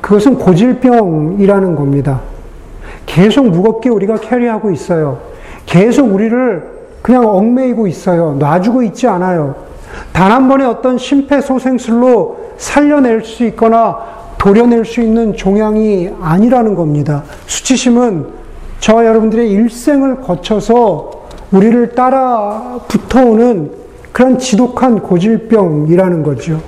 [0.00, 2.20] 그것은 고질병이라는 겁니다.
[3.06, 5.20] 계속 무겁게 우리가 캐리하고 있어요.
[5.66, 8.36] 계속 우리를 그냥 얽매이고 있어요.
[8.38, 9.54] 놔주고 있지 않아요.
[10.12, 13.98] 단 한 번의 어떤 심폐소생술로 살려낼 수 있거나
[14.38, 17.24] 도려낼 수 있는 종양이 아니라는 겁니다.
[17.46, 18.26] 수치심은
[18.80, 21.10] 저와 여러분들의 일생을 거쳐서
[21.50, 23.72] 우리를 따라 붙어오는
[24.18, 26.60] 그런 지독한 고질병이라는 거죠.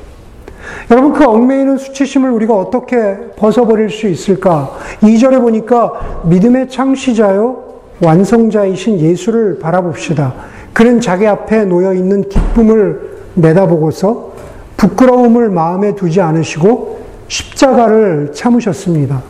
[0.89, 4.71] 여러분 그 얽매이는 수치심을 우리가 어떻게 벗어버릴 수 있을까?
[5.01, 7.65] 2절에 보니까 믿음의 창시자요
[8.05, 10.33] 완성자이신 예수를 바라봅시다.
[10.73, 14.31] 그는 자기 앞에 놓여 있는 기쁨을 내다보고서
[14.77, 19.23] 부끄러움을 마음에 두지 않으시고 십자가를 참으셨습니다.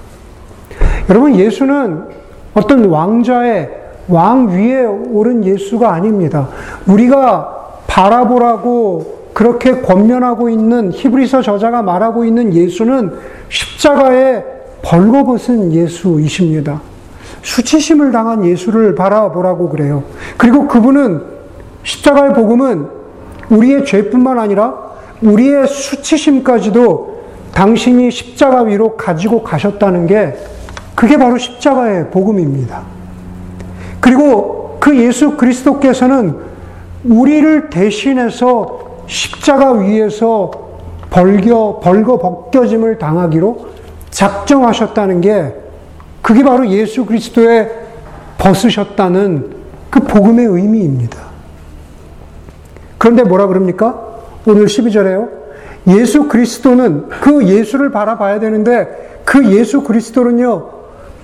[1.08, 2.04] 여러분 예수는
[2.52, 3.70] 어떤 왕자의
[4.08, 6.50] 왕 위에 오른 예수가 아닙니다.
[6.86, 7.59] 우리가
[7.90, 13.12] 바라보라고 그렇게 권면하고 있는 히브리서 저자가 말하고 있는 예수는
[13.48, 14.44] 십자가에
[14.82, 16.80] 벌거벗은 예수이십니다.
[17.42, 20.04] 수치심을 당한 예수를 바라보라고 그래요.
[20.36, 21.22] 그리고 그분은
[21.82, 22.86] 십자가의 복음은
[23.50, 24.74] 우리의 죄뿐만 아니라
[25.22, 27.20] 우리의 수치심까지도
[27.52, 30.36] 당신이 십자가 위로 가지고 가셨다는 게
[30.94, 32.82] 그게 바로 십자가의 복음입니다.
[33.98, 36.49] 그리고 그 예수 그리스도께서는
[37.04, 40.50] 우리를 대신해서 십자가 위에서
[41.10, 43.66] 벌겨, 벌거 벗겨짐을 당하기로
[44.10, 45.54] 작정하셨다는 게
[46.22, 47.70] 그게 바로 예수 그리스도의
[48.38, 49.56] 벗으셨다는
[49.90, 51.18] 그 복음의 의미입니다.
[52.98, 54.08] 그런데 뭐라 그럽니까?
[54.46, 55.28] 오늘 12절에요.
[55.88, 60.68] 예수 그리스도는 그 예수를 바라봐야 되는데 그 예수 그리스도는요,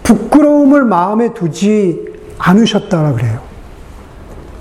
[0.02, 3.40] 부끄러움을 마음에 두지 않으셨다라 그래요.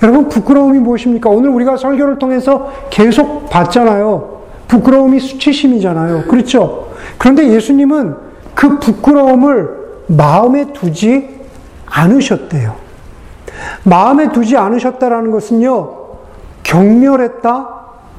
[0.03, 1.29] 여러분, 부끄러움이 무엇입니까?
[1.29, 4.35] 오늘 우리가 설교를 통해서 계속 봤잖아요.
[4.67, 6.23] 부끄러움이 수치심이잖아요.
[6.23, 6.89] 그렇죠?
[7.17, 8.15] 그런데 예수님은
[8.53, 11.29] 그 부끄러움을 마음에 두지
[11.85, 12.75] 않으셨대요.
[13.83, 15.91] 마음에 두지 않으셨다라는 것은요,
[16.63, 17.69] 경멸했다,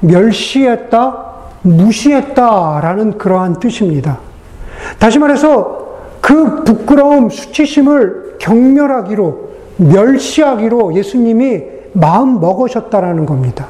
[0.01, 1.25] 멸시했다,
[1.61, 4.19] 무시했다라는 그러한 뜻입니다.
[4.99, 5.87] 다시 말해서
[6.21, 9.46] 그 부끄러움, 수치심을 경멸하기로,
[9.77, 11.63] 멸시하기로 예수님이
[11.93, 13.67] 마음 먹으셨다라는 겁니다.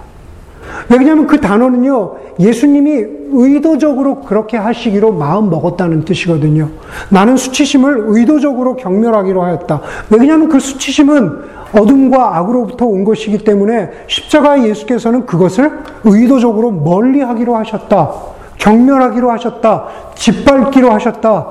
[0.89, 6.70] 왜냐하면 그 단어는요, 예수님이 의도적으로 그렇게 하시기로 마음 먹었다는 뜻이거든요.
[7.10, 9.82] 나는 수치심을 의도적으로 경멸하기로 하였다.
[10.10, 15.72] 왜냐하면 그 수치심은 어둠과 악으로부터 온 것이기 때문에 십자가의 예수께서는 그것을
[16.04, 18.13] 의도적으로 멀리 하기로 하셨다.
[18.58, 19.86] 경멸하기로 하셨다.
[20.15, 21.48] 짓밟기로 하셨다.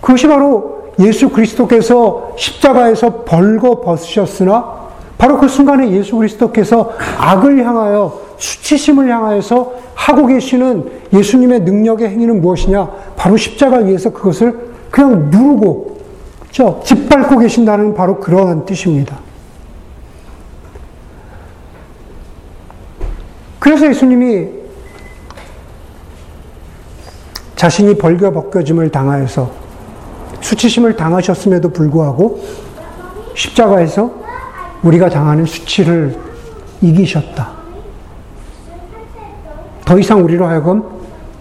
[0.00, 4.82] 그것이 바로 예수 그리스도께서 십자가에서 벌거 벗으셨으나
[5.18, 12.90] 바로 그 순간에 예수 그리스도께서 악을 향하여 수치심을 향하여서 하고 계시는 예수님의 능력의 행위는 무엇이냐?
[13.16, 15.98] 바로 십자가 위에서 그것을 그냥 누르고,
[16.40, 16.80] 그죠?
[16.84, 19.20] 짓밟고 계신다는 바로 그러한 뜻입니다.
[23.60, 24.48] 그래서 예수님이
[27.54, 29.61] 자신이 벌겨 벗겨짐을 당하여서
[30.42, 32.42] 수치심을 당하셨음에도 불구하고
[33.34, 34.12] 십자가에서
[34.82, 36.18] 우리가 당하는 수치를
[36.80, 37.50] 이기셨다.
[39.84, 40.82] 더 이상 우리로 하여금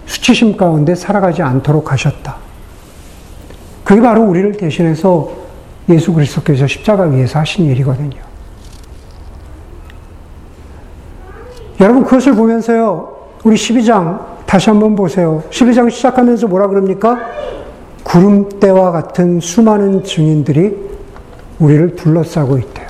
[0.06, 2.38] 수치심 가운데 살아가지 않도록 하셨다.
[3.84, 5.32] 그게 바로 우리를 대신해서
[5.90, 8.20] 예수 그리스도께서 십자가 위에서 하신 일이거든요.
[11.80, 13.18] 여러분 그것을 보면서요.
[13.44, 15.44] 우리 12장 다시 한번 보세요.
[15.50, 17.20] 12장 시작하면서 뭐라 그럽니까?
[18.04, 20.76] 구름대와 같은 수많은 증인들이
[21.60, 22.88] 우리를 둘러싸고 있대요.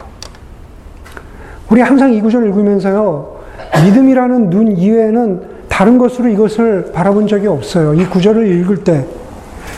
[1.69, 3.39] 우리 항상 이 구절 읽으면서요.
[3.85, 7.93] 믿음이라는 눈 이외에는 다른 것으로 이것을 바라본 적이 없어요.
[7.93, 9.05] 이 구절을 읽을 때.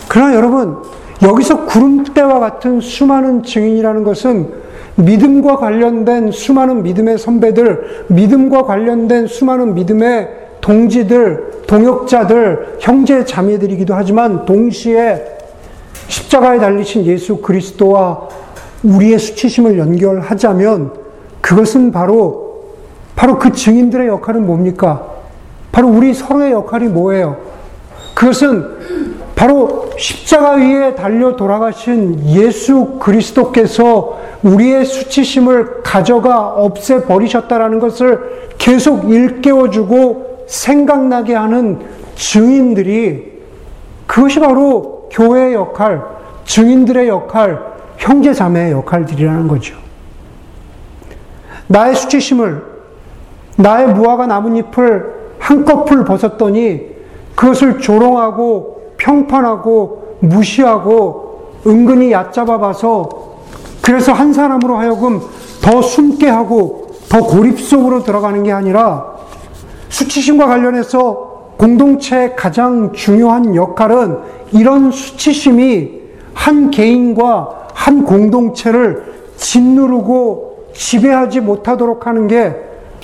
[0.07, 0.77] 그러나 여러분,
[1.21, 4.63] 여기서 구름대와 같은 수많은 증인이라는 것은
[4.95, 15.25] 믿음과 관련된 수많은 믿음의 선배들, 믿음과 관련된 수많은 믿음의 동지들, 동역자들, 형제 자매들이기도 하지만 동시에
[16.07, 18.29] 십자가에 달리신 예수 그리스도와
[18.81, 20.93] 우리의 수치심을 연결하자면
[21.41, 22.63] 그것은 바로
[23.15, 25.05] 바로 그 증인들의 역할은 뭡니까?
[25.73, 27.37] 바로 우리 서로의 역할이 뭐예요?
[28.13, 28.65] 그것은
[29.35, 40.32] 바로 십자가 위에 달려 돌아가신 예수 그리스도께서 우리의 수치심을 가져가 없애 버리셨다라는 것을 계속 일깨워주고
[40.47, 41.79] 생각나게 하는
[42.15, 43.33] 증인들이
[44.07, 46.01] 그것이 바로 교회의 역할,
[46.45, 47.59] 증인들의 역할,
[47.97, 49.75] 형제 자매의 역할들이라는 거죠.
[51.67, 52.63] 나의 수치심을,
[53.57, 56.93] 나의 무화과 나뭇잎을 한꺼풀 벗었더니
[57.35, 63.09] 그것을 조롱하고 평판하고 무시하고 은근히 얕잡아 봐서
[63.81, 65.21] 그래서 한 사람으로 하여금
[65.61, 69.12] 더 숨게 하고 더 고립 속으로 들어가는 게 아니라
[69.93, 74.17] 수치심과 관련해서 공동체의 가장 중요한 역할은
[74.51, 76.01] 이런 수치심이
[76.33, 82.55] 한 개인과 한 공동체를 짓누르고 지배하지 못하도록 하는 게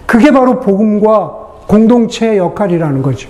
[0.08, 3.30] 그게 바로 복음과 공동체의 역할이라는 거죠.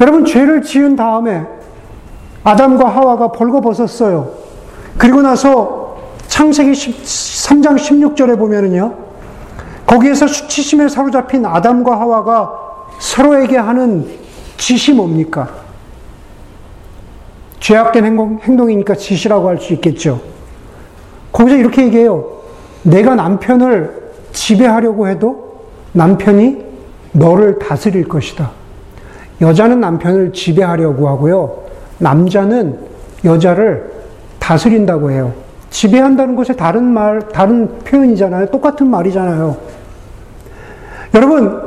[0.00, 1.46] 여러분, 죄를 지은 다음에
[2.42, 4.32] 아담과 하와가 벌거벗었어요.
[4.98, 9.05] 그리고 나서 창세기 3장 16절에 보면은요,
[9.96, 12.52] 거기에서 수치심에 사로잡힌 아담과 하와가
[12.98, 14.06] 서로에게 하는
[14.56, 15.48] 짓이 뭡니까?
[17.60, 20.20] 죄악된 행동, 행동이니까 짓이라고 할 수 있겠죠.
[21.32, 22.24] 거기서 이렇게 얘기해요.
[22.82, 25.60] 내가 남편을 지배하려고 해도
[25.92, 26.64] 남편이
[27.12, 28.50] 너를 다스릴 것이다.
[29.40, 31.64] 여자는 남편을 지배하려고 하고요.
[31.98, 32.78] 남자는
[33.24, 33.90] 여자를
[34.38, 35.32] 다스린다고 해요.
[35.70, 38.46] 지배한다는 것에 다른 말, 다른 표현이잖아요.
[38.46, 39.75] 똑같은 말이잖아요.
[41.14, 41.62] 여러분,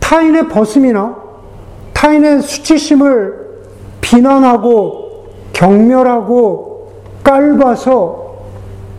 [0.00, 1.16] 타인의 벗음이나
[1.92, 3.48] 타인의 수치심을
[4.00, 6.92] 비난하고 경멸하고
[7.24, 8.28] 깔봐서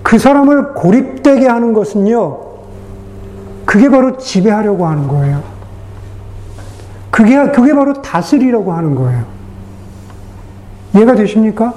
[0.04, 2.40] 그 사람을 고립되게 하는 것은요,
[3.66, 5.44] 그게 바로 지배하려고 하는 거예요.
[7.12, 9.24] 그게, 그게 바로 다스리려고 하는 거예요.
[10.96, 11.74] 이해가 되십니까?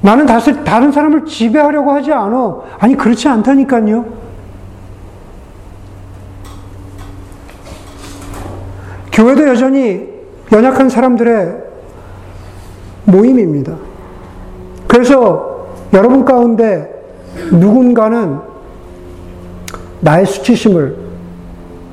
[0.00, 2.56] 나는 다스, 다른 사람을 지배하려고 하지 않아.
[2.78, 4.19] 아니, 그렇지 않다니까요.
[9.12, 10.08] 교회도 여전히
[10.52, 11.56] 연약한 사람들의
[13.04, 13.74] 모임입니다.
[14.86, 16.90] 그래서 여러분 가운데
[17.50, 18.38] 누군가는
[20.00, 20.96] 나의 수치심을,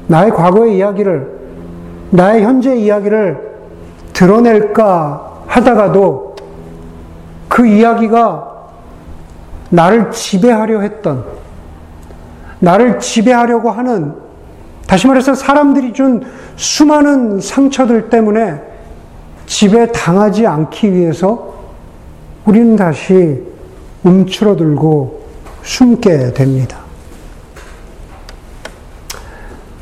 [0.07, 1.37] 나의 과거의 이야기를,
[2.11, 3.57] 나의 현재 이야기를
[4.13, 6.35] 드러낼까 하다가도
[7.49, 8.55] 그 이야기가
[9.69, 11.25] 나를 지배하려 했던,
[12.59, 14.13] 나를 지배하려고 하는,
[14.87, 16.23] 다시 말해서 사람들이 준
[16.55, 18.61] 수많은 상처들 때문에
[19.45, 21.53] 지배 당하지 않기 위해서
[22.45, 23.43] 우리는 다시
[24.03, 25.21] 움츠러들고
[25.63, 26.79] 숨게 됩니다.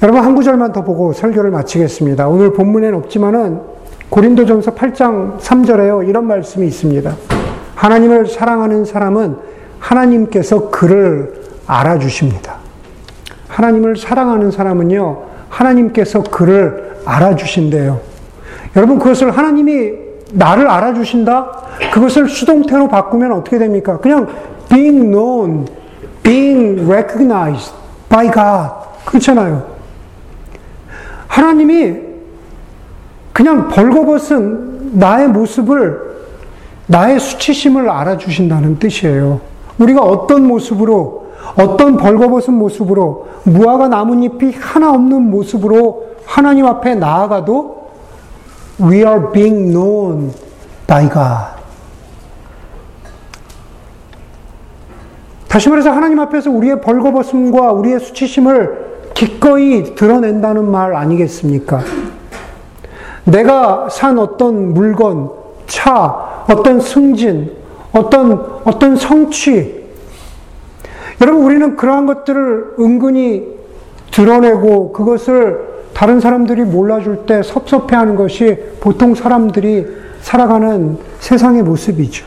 [0.02, 2.28] 여러분 한 구절만 더 보고 설교를 마치겠습니다.
[2.28, 3.62] 오늘 본문에는 없지만은
[4.10, 6.08] 고린도전서 8장 3절에요.
[6.08, 7.16] 이런 말씀이 있습니다.
[7.76, 9.38] 하나님을 사랑하는 사람은
[9.80, 12.55] 하나님께서 그를 알아주십니다.
[13.56, 18.02] 하나님을 사랑하는 사람은요, 하나님께서 그를 알아주신대요.
[18.76, 19.94] 여러분, 그것을 하나님이
[20.34, 21.52] 나를 알아주신다?
[21.94, 23.98] 그것을 수동태로 바꾸면 어떻게 됩니까?
[24.00, 24.28] 그냥
[24.68, 25.68] being known,
[26.22, 27.74] being recognized
[28.10, 28.72] by God.
[29.06, 29.64] 그렇잖아요.
[31.28, 31.96] 하나님이
[33.32, 36.02] 그냥 벌거벗은 나의 모습을,
[36.88, 39.40] 나의 수치심을 알아주신다는 뜻이에요.
[39.78, 41.25] 우리가 어떤 모습으로,
[41.58, 47.90] 어떤 벌거벗은 모습으로, 무화과 나뭇잎이 하나 없는 모습으로 하나님 앞에 나아가도
[48.82, 50.34] we are being known
[50.88, 51.56] by God.
[55.48, 61.80] 다시 말해서 하나님 앞에서 우리의 벌거벗음과 우리의 수치심을 기꺼이 드러낸다는 말 아니겠습니까?
[63.24, 65.32] 내가 산 어떤 물건,
[65.68, 67.54] 차, 어떤 승진,
[67.94, 69.85] 어떤, 어떤 성취.
[71.22, 73.48] 여러분, 우리는 그러한 것들을 은근히
[74.12, 79.86] 드러내고 그것을 다른 사람들이 몰라줄 때 섭섭해 하는 것이 보통 사람들이
[80.22, 82.26] 살아가는 세상의 모습이죠.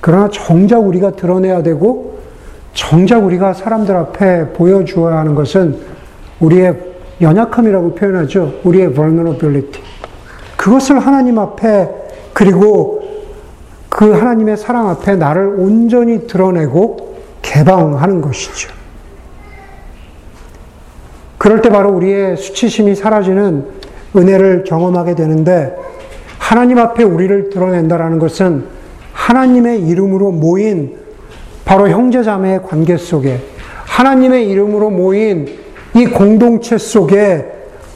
[0.00, 2.18] 그러나 정작 우리가 드러내야 되고
[2.74, 5.78] 정작 우리가 사람들 앞에 보여주어야 하는 것은
[6.40, 6.76] 우리의
[7.20, 8.60] 연약함이라고 표현하죠.
[8.64, 9.82] 우리의 vulnerability.
[10.56, 11.88] 그것을 하나님 앞에
[12.32, 13.02] 그리고
[13.88, 17.11] 그 하나님의 사랑 앞에 나를 온전히 드러내고
[17.52, 18.72] 개방하는 것이죠.
[21.36, 23.66] 그럴 때 바로 우리의 수치심이 사라지는
[24.16, 25.76] 은혜를 경험하게 되는데
[26.38, 28.64] 하나님 앞에 우리를 드러낸다라는 것은
[29.12, 30.96] 하나님의 이름으로 모인
[31.64, 33.40] 바로 형제자매의 관계 속에
[33.86, 35.58] 하나님의 이름으로 모인
[35.94, 37.46] 이 공동체 속에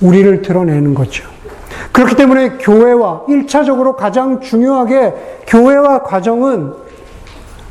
[0.02, 1.24] 우리를 드러내는 거죠.
[1.92, 5.14] 그렇기 때문에 교회와 1차적으로 가장 중요하게
[5.46, 6.85] 교회와 가정은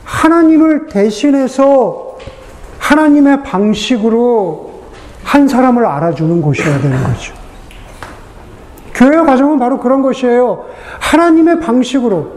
[0.05, 2.17] 하나님을 대신해서
[2.79, 4.71] 하나님의 방식으로
[5.23, 7.34] 한 사람을 알아주는 곳이어야 되는 거죠.
[8.93, 10.65] 교회와 가정은 바로 그런 것이에요.
[10.99, 12.27] 하나님의 방식으로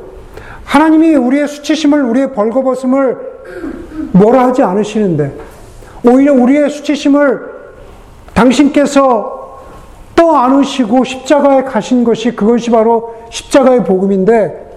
[0.65, 3.19] 하나님이 우리의 수치심을 우리의 벌거벗음을
[4.13, 5.39] 뭐라 하지 않으시는데
[6.05, 7.59] 오히려 우리의 수치심을
[8.35, 9.39] 당신께서
[10.15, 14.68] 떠 안으시고 십자가에 가신 것이 그것이 바로 십자가의 복음인데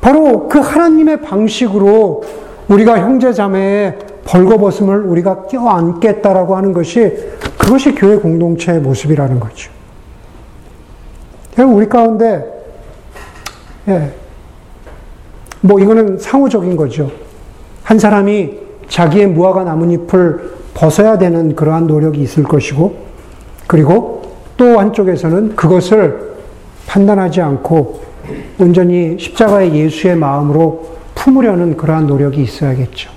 [0.00, 2.22] 바로 그 하나님의 방식으로
[2.68, 7.16] 우리가 형제 자매의 벌거벗음을 우리가 껴안겠다라고 하는 것이
[7.58, 9.70] 그것이 교회 공동체의 모습이라는 거죠.
[11.58, 12.44] 우리 가운데
[13.88, 14.12] 예,
[15.60, 17.10] 뭐 이거는 상호적인 거죠.
[17.82, 22.94] 한 사람이 자기의 무화과 나뭇잎을 벗어야 되는 그러한 노력이 있을 것이고,
[23.66, 24.22] 그리고
[24.56, 26.30] 또 한쪽에서는 그것을
[26.90, 28.02] 판단하지 않고
[28.58, 33.10] 온전히 십자가의 예수의 마음으로 품으려는 그러한 노력이 있어야겠죠.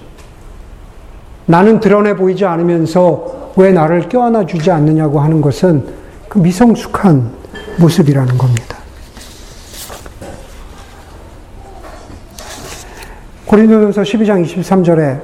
[1.47, 5.85] 나는 드러내 보이지 않으면서 왜 나를 껴안아 주지 않느냐고 하는 것은
[6.29, 7.31] 그 미성숙한
[7.79, 8.77] 모습이라는 겁니다.
[13.45, 15.21] 고린도전서 12장 23절에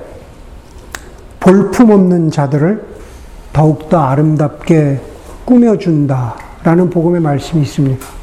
[1.40, 2.84] 볼품 없는 자들을
[3.54, 5.02] 더욱더 아름답게
[5.46, 8.19] 꾸며준다라는 복음의 말씀이 있습니다.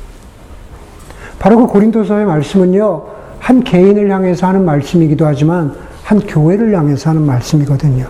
[1.47, 3.05] 바로 그 고린도서의 말씀은요,
[3.38, 8.05] 한 개인을 향해서 하는 말씀이기도 하지만 한 교회를 향해서 하는 말씀이거든요.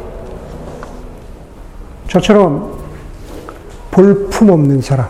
[2.09, 2.72] 저처럼
[3.91, 5.09] 볼품 없는 사람,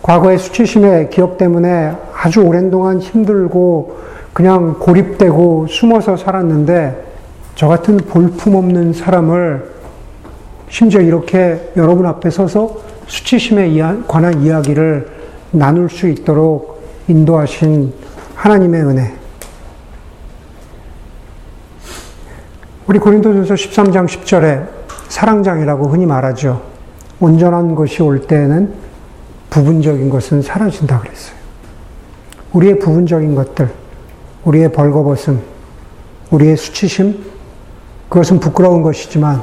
[0.00, 3.98] 과거의 수치심의 기억 때문에 아주 오랜 동안 힘들고
[4.32, 7.06] 그냥 고립되고 숨어서 살았는데
[7.56, 9.68] 저 같은 볼품 없는 사람을
[10.68, 13.76] 심지어 이렇게 여러분 앞에 서서 수치심에
[14.06, 15.17] 관한 이야기를
[15.50, 17.92] 나눌 수 있도록 인도하신
[18.34, 19.14] 하나님의 은혜.
[22.86, 24.66] 우리 고린도전서 13장 10절에
[25.08, 26.62] 사랑장이라고 흔히 말하죠.
[27.20, 28.72] 온전한 것이 올 때에는
[29.50, 31.36] 부분적인 것은 사라진다 그랬어요.
[32.52, 33.70] 우리의 부분적인 것들,
[34.44, 35.40] 우리의 벌거벗음,
[36.30, 37.24] 우리의 수치심,
[38.08, 39.42] 그것은 부끄러운 것이지만,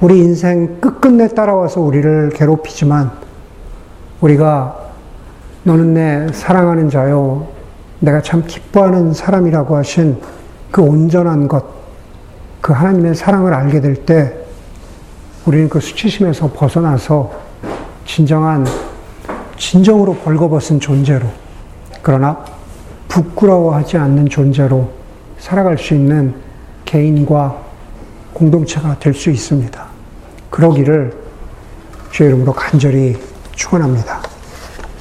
[0.00, 3.10] 우리 인생 끝끝내 따라와서 우리를 괴롭히지만,
[4.20, 4.83] 우리가
[5.64, 7.48] 너는 내 사랑하는 자요,
[8.00, 10.20] 내가 참 기뻐하는 사람이라고 하신
[10.70, 11.64] 그 온전한 것,
[12.60, 14.34] 그 하나님의 사랑을 알게 될 때,
[15.46, 17.32] 우리는 그 수치심에서 벗어나서
[18.04, 18.66] 진정한,
[19.56, 21.26] 진정으로 벌거벗은 존재로,
[22.02, 22.44] 그러나
[23.08, 24.90] 부끄러워하지 않는 존재로
[25.38, 26.34] 살아갈 수 있는
[26.84, 27.56] 개인과
[28.34, 29.86] 공동체가 될 수 있습니다.
[30.50, 31.14] 그러기를
[32.10, 33.16] 주의 이름으로 간절히
[33.52, 34.23] 축원합니다.